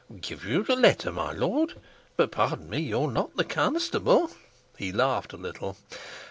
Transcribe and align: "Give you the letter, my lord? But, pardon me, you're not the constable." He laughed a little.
"Give 0.19 0.43
you 0.45 0.63
the 0.63 0.75
letter, 0.75 1.11
my 1.11 1.31
lord? 1.31 1.75
But, 2.17 2.31
pardon 2.31 2.71
me, 2.71 2.79
you're 2.79 3.07
not 3.11 3.37
the 3.37 3.43
constable." 3.45 4.31
He 4.75 4.91
laughed 4.91 5.31
a 5.31 5.37
little. 5.37 5.77